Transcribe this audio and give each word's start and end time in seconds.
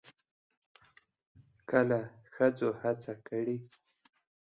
کله 1.69 1.99
ښځو 2.33 2.69
هڅه 2.81 3.13
کړې 3.27 3.57